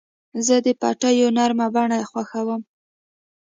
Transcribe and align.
زه 0.45 0.55
د 0.65 0.67
پټیو 0.81 1.27
نرمه 1.37 1.67
بڼه 1.75 1.97
خوښوم. 2.11 2.61